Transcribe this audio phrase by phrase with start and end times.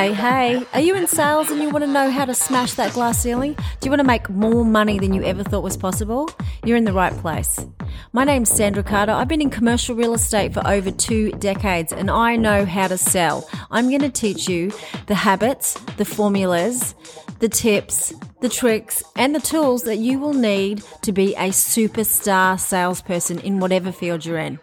[0.00, 2.94] Hey, hey, are you in sales and you want to know how to smash that
[2.94, 3.52] glass ceiling?
[3.52, 6.30] Do you want to make more money than you ever thought was possible?
[6.64, 7.66] You're in the right place.
[8.14, 9.12] My name's Sandra Carter.
[9.12, 12.96] I've been in commercial real estate for over two decades and I know how to
[12.96, 13.46] sell.
[13.70, 14.72] I'm going to teach you
[15.06, 16.94] the habits, the formulas,
[17.40, 22.58] the tips, the tricks, and the tools that you will need to be a superstar
[22.58, 24.58] salesperson in whatever field you're in.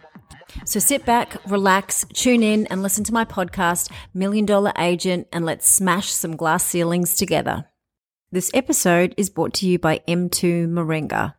[0.68, 5.46] So sit back, relax, tune in, and listen to my podcast, Million Dollar Agent, and
[5.46, 7.70] let's smash some glass ceilings together.
[8.34, 11.36] This episode is brought to you by M2 Moringa.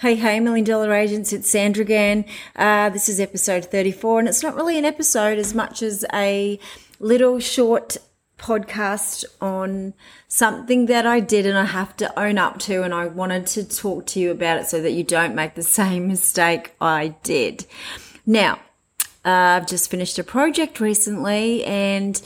[0.00, 2.24] Hey, hey, Million Dollar Agents, it's Sandra again.
[2.56, 6.58] Uh, this is episode 34, and it's not really an episode as much as a
[6.98, 7.98] little short
[8.36, 9.94] podcast on
[10.26, 13.62] something that I did and I have to own up to, and I wanted to
[13.62, 17.64] talk to you about it so that you don't make the same mistake I did.
[18.26, 18.60] Now,
[19.24, 22.20] uh, I've just finished a project recently and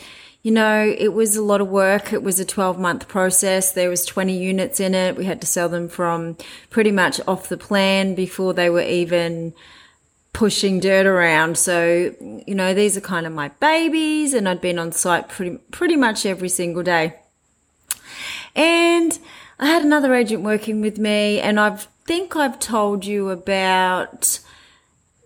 [0.45, 2.13] you know, it was a lot of work.
[2.13, 3.73] It was a 12 month process.
[3.73, 5.17] There was 20 units in it.
[5.17, 6.37] We had to sell them from
[6.69, 9.55] pretty much off the plan before they were even
[10.35, 11.57] pushing dirt around.
[11.57, 12.15] So,
[12.47, 15.97] you know, these are kind of my babies and I'd been on site pretty, pretty
[15.97, 17.15] much every single day.
[18.55, 19.19] And
[19.59, 24.41] I had another agent working with me and I think I've told you about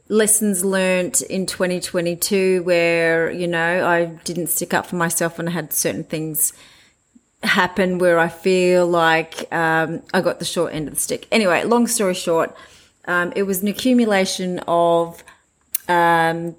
[0.09, 5.53] lessons learned in 2022 where, you know, I didn't stick up for myself and I
[5.53, 6.53] had certain things
[7.43, 11.27] happen where I feel like um, I got the short end of the stick.
[11.31, 12.57] Anyway, long story short,
[13.07, 15.23] um, it was an accumulation of
[15.89, 16.57] um,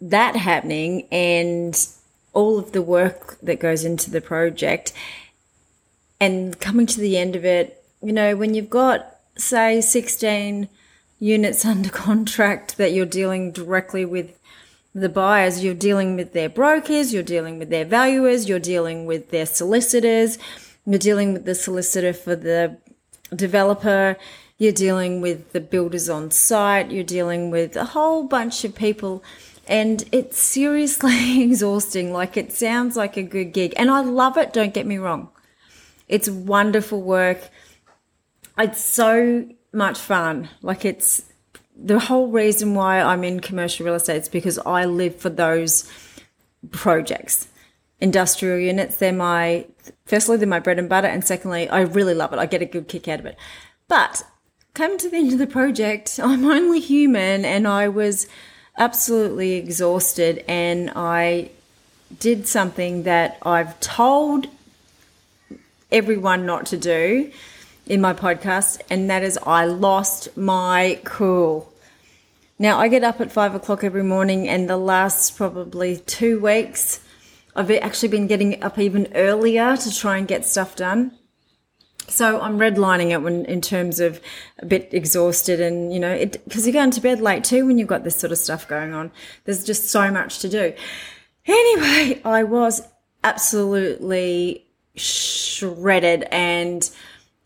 [0.00, 1.88] that happening and
[2.32, 4.92] all of the work that goes into the project
[6.20, 10.68] and coming to the end of it, you know, when you've got, say, 16
[11.18, 14.38] units under contract that you're dealing directly with
[14.94, 15.62] the buyers.
[15.62, 20.38] You're dealing with their brokers, you're dealing with their valuers, you're dealing with their solicitors,
[20.86, 22.78] you're dealing with the solicitor for the
[23.34, 24.16] developer,
[24.58, 29.22] you're dealing with the builders on site, you're dealing with a whole bunch of people.
[29.68, 32.12] And it's seriously exhausting.
[32.12, 33.74] Like it sounds like a good gig.
[33.76, 35.28] And I love it, don't get me wrong.
[36.08, 37.50] It's wonderful work.
[38.56, 40.48] It's so much fun.
[40.62, 41.22] Like it's
[41.76, 45.90] the whole reason why I'm in commercial real estate is because I live for those
[46.70, 47.48] projects.
[48.00, 49.66] Industrial units, they're my
[50.06, 52.38] firstly, they're my bread and butter, and secondly, I really love it.
[52.38, 53.38] I get a good kick out of it.
[53.88, 54.22] But
[54.74, 58.26] coming to the end of the project, I'm only human and I was
[58.78, 61.50] absolutely exhausted and I
[62.18, 64.46] did something that I've told
[65.90, 67.32] everyone not to do
[67.86, 71.72] in my podcast, and that is I lost my cool.
[72.58, 77.00] Now, I get up at five o'clock every morning, and the last probably two weeks,
[77.54, 81.12] I've actually been getting up even earlier to try and get stuff done.
[82.08, 84.20] So I'm redlining it when, in terms of
[84.58, 87.88] a bit exhausted, and you know, because you're going to bed late too when you've
[87.88, 89.12] got this sort of stuff going on.
[89.44, 90.72] There's just so much to do.
[91.46, 92.82] Anyway, I was
[93.22, 96.90] absolutely shredded and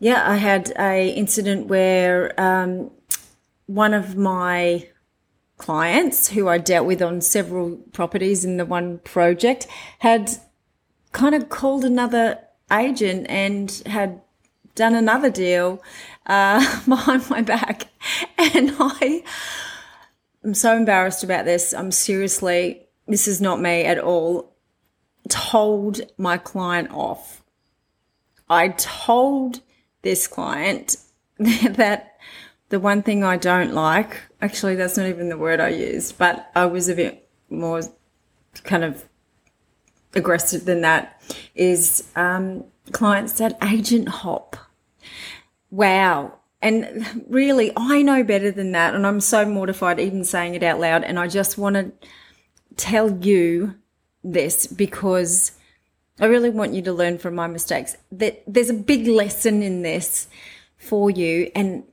[0.01, 2.89] yeah, I had a incident where um,
[3.67, 4.87] one of my
[5.57, 9.67] clients who I dealt with on several properties in the one project
[9.99, 10.31] had
[11.11, 12.39] kind of called another
[12.71, 14.19] agent and had
[14.73, 15.83] done another deal
[16.25, 17.87] uh, behind my back.
[18.39, 19.23] And I
[20.43, 21.75] am so embarrassed about this.
[21.75, 24.55] I'm seriously, this is not me at all.
[25.29, 27.43] Told my client off.
[28.49, 29.61] I told
[30.01, 30.97] this client
[31.37, 32.17] that
[32.69, 36.49] the one thing I don't like, actually, that's not even the word I used, but
[36.55, 37.81] I was a bit more
[38.63, 39.05] kind of
[40.15, 41.21] aggressive than that,
[41.55, 44.55] is um, clients that agent hop.
[45.69, 46.39] Wow.
[46.61, 48.93] And really, I know better than that.
[48.93, 51.03] And I'm so mortified even saying it out loud.
[51.03, 51.91] And I just want to
[52.77, 53.75] tell you
[54.23, 55.53] this because
[56.19, 57.95] I really want you to learn from my mistakes.
[58.11, 60.27] That there's a big lesson in this
[60.77, 61.83] for you, and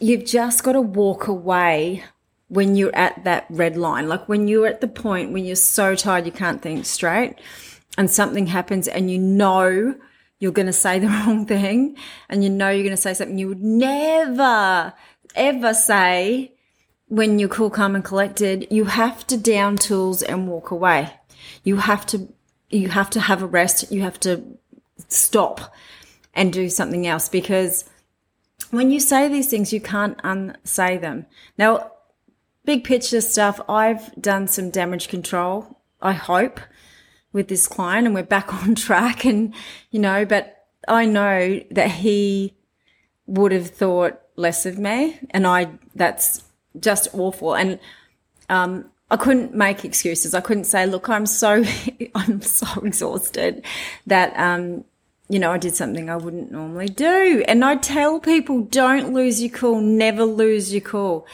[0.00, 2.04] you've just got to walk away
[2.48, 4.08] when you're at that red line.
[4.08, 7.36] Like when you're at the point when you're so tired you can't think straight,
[7.96, 9.94] and something happens, and you know
[10.38, 11.96] you're going to say the wrong thing,
[12.28, 14.92] and you know you're going to say something you would never
[15.34, 16.52] ever say
[17.08, 18.66] when you're cool, calm, and collected.
[18.70, 21.10] You have to down tools and walk away.
[21.64, 22.28] You have to
[22.70, 23.90] you have to have a rest.
[23.90, 24.42] You have to
[25.08, 25.74] stop
[26.34, 27.84] and do something else because
[28.70, 31.26] when you say these things, you can't unsay them.
[31.56, 31.92] Now,
[32.64, 36.60] big picture stuff, I've done some damage control, I hope,
[37.32, 39.54] with this client and we're back on track and,
[39.90, 42.54] you know, but I know that he
[43.26, 46.44] would have thought less of me and I, that's
[46.78, 47.54] just awful.
[47.54, 47.78] And,
[48.48, 50.34] um, I couldn't make excuses.
[50.34, 51.64] I couldn't say, look, I'm so,
[52.14, 53.64] I'm so exhausted
[54.06, 54.84] that, um,
[55.28, 57.44] you know, I did something I wouldn't normally do.
[57.48, 61.26] And I tell people, don't lose your cool, never lose your cool.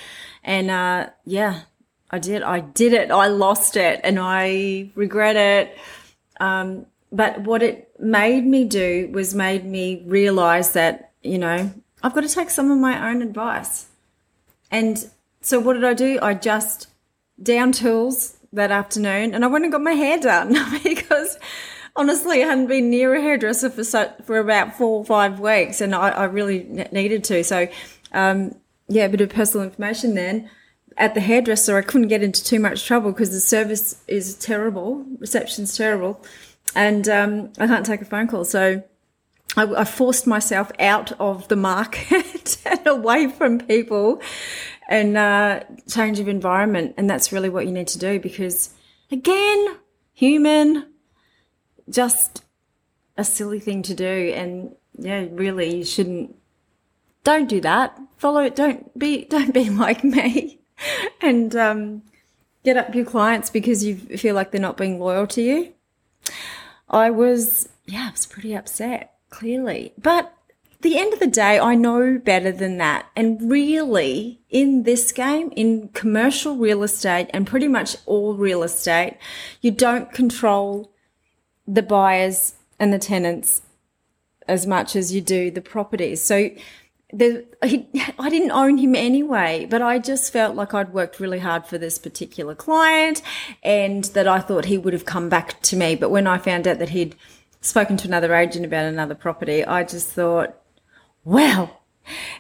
[0.43, 1.63] And, uh, yeah,
[2.11, 2.43] I did.
[2.43, 3.11] I did it.
[3.11, 5.77] I lost it and I regret it.
[6.39, 11.73] Um, but what it made me do was made me realize that, you know,
[12.03, 13.87] I've got to take some of my own advice.
[14.71, 15.09] And
[15.41, 16.19] so what did I do?
[16.21, 16.89] I just
[17.43, 21.39] down tools that afternoon and I went and got my hair done because
[21.97, 25.81] honestly, I hadn't been near a hairdresser for so, for about four or five weeks,
[25.81, 27.45] and I, I really needed to.
[27.45, 27.69] So,
[28.13, 28.55] um,
[28.89, 30.51] yeah, a bit of personal information then.
[30.97, 35.05] At the hairdresser, I couldn't get into too much trouble because the service is terrible,
[35.19, 36.25] reception's terrible,
[36.75, 38.45] and um, I can't take a phone call.
[38.45, 38.85] So
[39.57, 44.21] I, I forced myself out of the market and away from people
[44.89, 46.95] and uh, change of environment.
[46.97, 48.75] And that's really what you need to do because,
[49.11, 49.77] again,
[50.13, 50.87] human,
[51.89, 52.45] just
[53.17, 54.33] a silly thing to do.
[54.35, 56.37] And yeah, really, you shouldn't.
[57.23, 57.99] Don't do that.
[58.19, 58.55] Follow it.
[58.55, 59.25] Don't be.
[59.31, 60.61] Don't be like me,
[61.21, 62.03] and um,
[62.65, 65.73] get up your clients because you feel like they're not being loyal to you.
[66.89, 70.34] I was, yeah, I was pretty upset, clearly, but
[70.85, 73.07] the end of the day, I know better than that.
[73.17, 79.17] And really, in this game, in commercial real estate and pretty much all real estate,
[79.63, 80.93] you don't control
[81.67, 83.63] the buyers and the tenants
[84.47, 86.21] as much as you do the properties.
[86.23, 86.51] So
[87.11, 87.89] the, he,
[88.19, 91.79] I didn't own him anyway, but I just felt like I'd worked really hard for
[91.79, 93.23] this particular client
[93.63, 95.95] and that I thought he would have come back to me.
[95.95, 97.17] But when I found out that he'd
[97.63, 100.61] spoken to another agent about another property, I just thought,
[101.25, 101.81] well,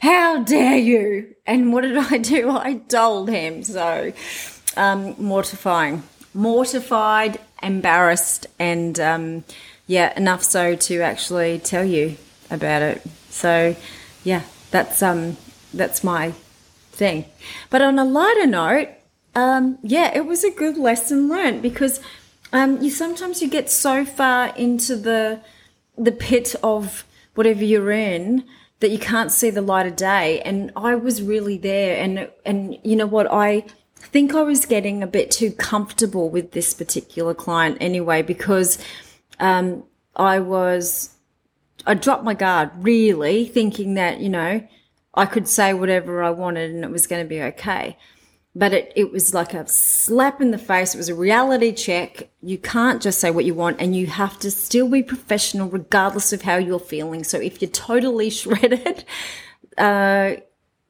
[0.00, 1.34] how dare you?
[1.46, 2.50] And what did I do?
[2.50, 3.62] I told him.
[3.62, 4.12] So,
[4.76, 6.02] um, mortifying,
[6.32, 9.44] mortified embarrassed and um,
[9.86, 12.16] yeah, enough so to actually tell you
[12.50, 13.02] about it.
[13.30, 13.76] So
[14.22, 15.36] yeah, that's um
[15.72, 16.32] that's my
[16.92, 17.24] thing.
[17.70, 18.88] But on a lighter note,
[19.34, 22.00] um, yeah, it was a good lesson learned because
[22.52, 25.40] um, you sometimes you get so far into the
[25.96, 27.04] the pit of
[27.34, 28.44] whatever you're in
[28.84, 30.42] that you can't see the light of day.
[30.42, 33.64] And I was really there, and and you know what I
[34.14, 38.78] think I was getting a bit too comfortable with this particular client anyway, because
[39.40, 39.84] um,
[40.14, 41.14] I was,
[41.86, 44.62] I dropped my guard really, thinking that, you know,
[45.14, 47.96] I could say whatever I wanted and it was going to be okay.
[48.56, 50.94] But it, it was like a slap in the face.
[50.94, 52.28] It was a reality check.
[52.40, 56.32] You can't just say what you want and you have to still be professional regardless
[56.32, 57.24] of how you're feeling.
[57.24, 59.04] So if you're totally shredded,
[59.76, 60.34] uh,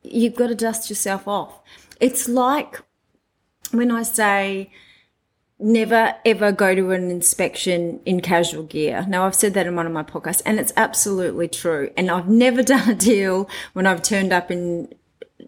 [0.03, 1.61] you've got to dust yourself off.
[2.01, 2.83] It's like
[3.71, 4.71] when I say
[5.59, 9.07] never ever go to an inspection in casual gear.
[9.09, 11.91] Now I've said that in one of my podcasts and it's absolutely true.
[11.97, 14.93] And I've never done a deal when I've turned up in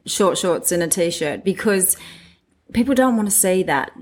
[0.05, 1.97] short shorts and a t-shirt because
[2.73, 3.93] people don't want to see that.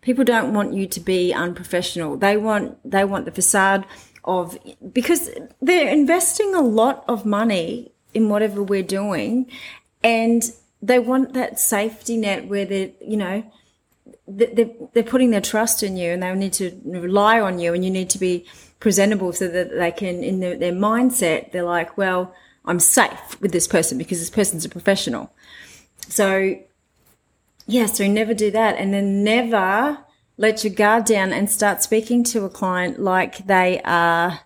[0.00, 2.16] People don't want you to be unprofessional.
[2.16, 3.84] They want they want the facade
[4.24, 4.58] of
[4.92, 5.30] because
[5.60, 9.50] they're investing a lot of money in whatever we're doing
[10.02, 10.52] and
[10.82, 13.42] they want that safety net where they're, you know,
[14.28, 17.84] they're, they're putting their trust in you and they need to rely on you and
[17.84, 18.44] you need to be
[18.80, 22.34] presentable so that they can, in their, their mindset, they're like, well,
[22.66, 25.32] I'm safe with this person because this person's a professional.
[26.08, 26.58] So,
[27.66, 28.76] yeah, so never do that.
[28.76, 29.98] And then never
[30.36, 34.40] let your guard down and start speaking to a client like they are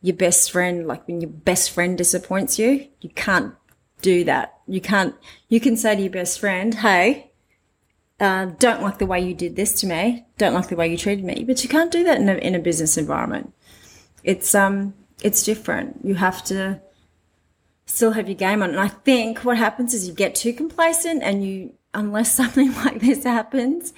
[0.00, 0.86] your best friend.
[0.86, 3.54] Like when your best friend disappoints you, you can't
[4.02, 4.58] do that.
[4.66, 5.14] You can't,
[5.48, 7.30] you can say to your best friend, Hey,
[8.20, 10.26] uh, don't like the way you did this to me.
[10.38, 11.44] Don't like the way you treated me.
[11.44, 13.52] But you can't do that in a, in a business environment.
[14.24, 16.00] It's, um, it's different.
[16.02, 16.80] You have to
[17.88, 18.70] still have your game on.
[18.70, 23.00] And I think what happens is you get too complacent and you, unless something like
[23.00, 23.92] this happens,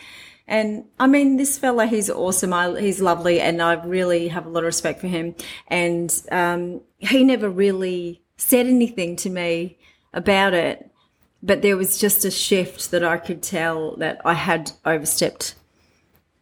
[0.51, 2.53] and I mean, this fella, he's awesome.
[2.53, 5.37] I, he's lovely, and I really have a lot of respect for him.
[5.69, 9.79] And um, he never really said anything to me
[10.13, 10.91] about it,
[11.41, 15.55] but there was just a shift that I could tell that I had overstepped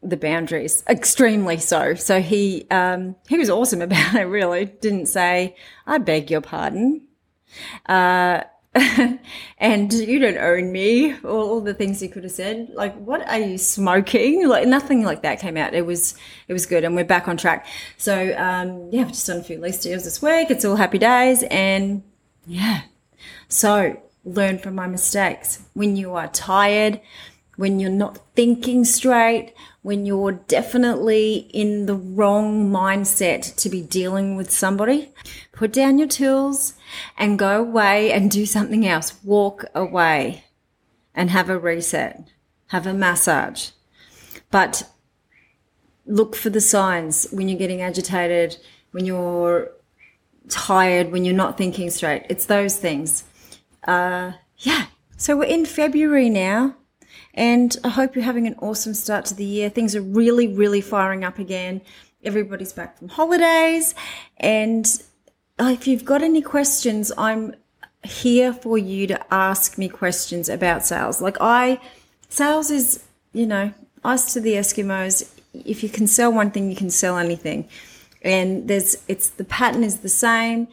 [0.02, 1.94] the boundaries extremely so.
[1.94, 4.24] So he um, he was awesome about it.
[4.24, 5.54] Really didn't say
[5.86, 7.07] I beg your pardon.
[7.86, 8.42] Uh,
[9.58, 12.70] and you don't own me, all, all the things he could have said.
[12.74, 14.46] Like, what are you smoking?
[14.46, 15.74] Like, nothing like that came out.
[15.74, 16.14] It was,
[16.48, 16.84] it was good.
[16.84, 17.66] And we're back on track.
[17.96, 20.50] So, um, yeah, I've just done a few lease deals this week.
[20.50, 21.42] It's all happy days.
[21.50, 22.02] And
[22.46, 22.82] yeah.
[23.48, 25.62] So learn from my mistakes.
[25.74, 27.00] When you are tired,
[27.58, 34.36] when you're not thinking straight, when you're definitely in the wrong mindset to be dealing
[34.36, 35.12] with somebody,
[35.50, 36.74] put down your tools
[37.16, 39.18] and go away and do something else.
[39.24, 40.44] Walk away
[41.16, 42.28] and have a reset,
[42.68, 43.70] have a massage.
[44.52, 44.88] But
[46.06, 48.56] look for the signs when you're getting agitated,
[48.92, 49.72] when you're
[50.48, 52.24] tired, when you're not thinking straight.
[52.30, 53.24] It's those things.
[53.82, 54.86] Uh, yeah.
[55.16, 56.76] So we're in February now.
[57.38, 59.70] And I hope you're having an awesome start to the year.
[59.70, 61.80] Things are really, really firing up again.
[62.24, 63.94] Everybody's back from holidays.
[64.38, 64.84] And
[65.60, 67.54] if you've got any questions, I'm
[68.02, 71.22] here for you to ask me questions about sales.
[71.22, 71.80] Like I,
[72.28, 75.30] sales is, you know, us to the Eskimos.
[75.54, 77.68] If you can sell one thing, you can sell anything.
[78.22, 80.66] And there's, it's the pattern is the same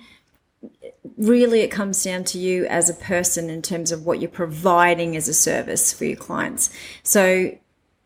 [1.17, 5.15] really it comes down to you as a person in terms of what you're providing
[5.15, 6.69] as a service for your clients.
[7.03, 7.57] So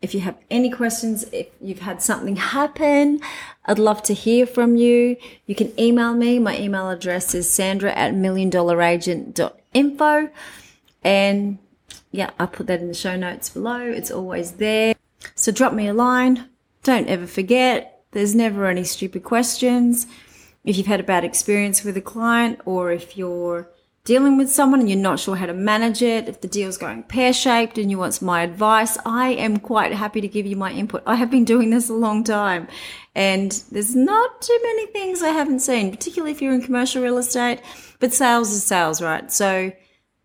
[0.02, 3.20] if you have any questions, if you've had something happen,
[3.66, 5.16] I'd love to hear from you.
[5.46, 6.38] You can email me.
[6.38, 10.30] My email address is sandra at milliondollaragent.info.
[11.02, 11.58] And
[12.12, 13.80] yeah, I'll put that in the show notes below.
[13.80, 14.94] It's always there.
[15.34, 16.48] So drop me a line.
[16.82, 20.06] Don't ever forget, there's never any stupid questions
[20.64, 23.68] if you've had a bad experience with a client or if you're
[24.04, 27.02] dealing with someone and you're not sure how to manage it, if the deal's going
[27.04, 30.72] pear shaped and you want my advice, I am quite happy to give you my
[30.72, 31.02] input.
[31.06, 32.68] I have been doing this a long time
[33.14, 37.18] and there's not too many things I haven't seen, particularly if you're in commercial real
[37.18, 37.60] estate,
[37.98, 39.30] but sales is sales, right?
[39.30, 39.72] So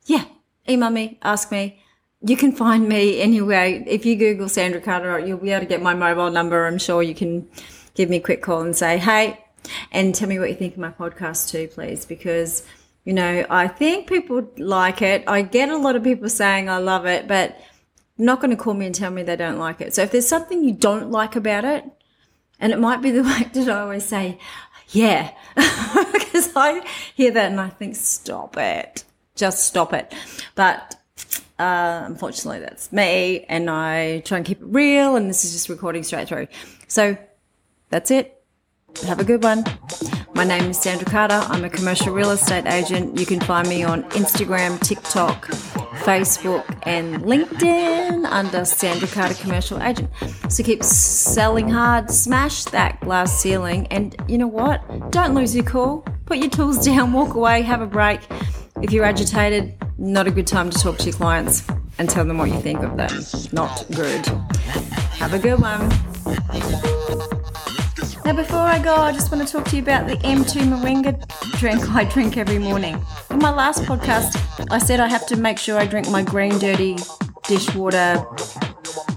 [0.06, 0.25] yeah,
[0.70, 1.82] email me, ask me.
[2.22, 3.84] You can find me anyway.
[3.88, 6.65] If you Google Sandra Carter, you'll be able to get my mobile number.
[6.65, 7.48] I'm sure you can
[7.94, 9.45] give me a quick call and say, Hey,
[9.92, 12.64] and tell me what you think of my podcast too, please, because
[13.04, 15.24] you know I think people like it.
[15.28, 17.60] I get a lot of people saying I love it, but
[18.18, 19.94] not going to call me and tell me they don't like it.
[19.94, 21.86] So if there's something you don't like about it,
[22.60, 24.40] and it might be the way that I always say,
[24.90, 29.04] yeah, because I hear that and I think, stop it,
[29.36, 30.14] just stop it.
[30.56, 30.96] But
[31.60, 35.70] uh, unfortunately, that's me, and I try and keep it real, and this is just
[35.70, 36.48] recording straight through.
[36.88, 37.18] So
[37.90, 38.44] that's it.
[39.04, 39.64] Have a good one.
[40.34, 41.42] My name is Sandra Carter.
[41.48, 43.20] I'm a commercial real estate agent.
[43.20, 45.48] You can find me on Instagram, TikTok,
[46.06, 50.10] Facebook, and LinkedIn under Sandra Carter Commercial Agent.
[50.50, 55.12] So keep selling hard, smash that glass ceiling, and you know what?
[55.12, 56.02] Don't lose your cool.
[56.25, 58.22] Put your tools down, walk away, have a break.
[58.82, 61.64] If you're agitated, not a good time to talk to your clients
[61.98, 63.24] and tell them what you think of them.
[63.54, 64.25] Not good.
[65.20, 66.95] Have a good one.
[68.25, 71.60] Now, before I go, I just want to talk to you about the M2 Moringa
[71.60, 73.00] drink I drink every morning.
[73.29, 74.36] In my last podcast,
[74.72, 76.98] I said I have to make sure I drink my green, dirty
[77.48, 78.25] dishwater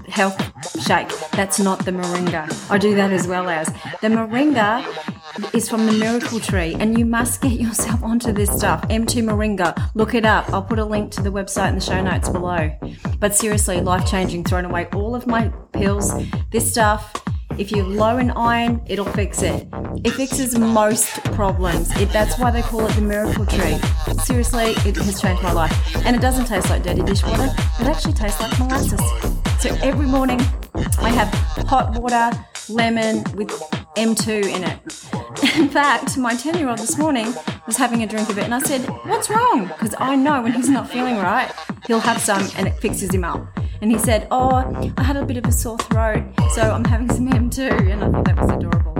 [0.09, 0.37] health
[0.85, 1.09] shake.
[1.31, 2.69] That's not the moringa.
[2.69, 3.67] I do that as well as.
[4.01, 4.85] The moringa
[5.55, 8.87] is from the miracle tree, and you must get yourself onto this stuff.
[8.89, 10.53] M2 Moringa, look it up.
[10.53, 12.71] I'll put a link to the website in the show notes below.
[13.19, 16.13] But seriously, life changing, thrown away all of my pills.
[16.51, 17.11] This stuff
[17.59, 19.67] if you're low in iron, it'll fix it.
[20.05, 21.91] It fixes most problems.
[21.99, 23.77] It, that's why they call it the miracle tree.
[24.23, 25.95] Seriously, it has changed my life.
[26.05, 27.49] And it doesn't taste like dirty dishwater,
[27.79, 29.01] it actually tastes like molasses.
[29.59, 30.39] So every morning,
[30.99, 31.27] I have
[31.67, 32.31] hot water,
[32.69, 33.49] lemon with
[33.97, 34.79] M2 in it.
[35.57, 37.33] In fact, my 10 year old this morning
[37.67, 39.67] was having a drink of it, and I said, What's wrong?
[39.67, 41.51] Because I know when he's not feeling right,
[41.87, 43.58] he'll have some and it fixes him up.
[43.81, 47.09] And he said, Oh, I had a bit of a sore throat, so I'm having
[47.09, 47.91] some M2.
[47.91, 48.98] And I thought that was adorable.